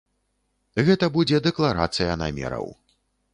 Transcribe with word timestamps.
Гэта 0.87 1.09
будзе 1.17 1.41
дэкларацыя 1.49 2.17
намераў. 2.23 2.67